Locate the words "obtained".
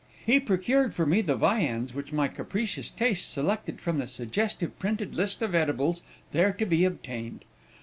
6.85-7.45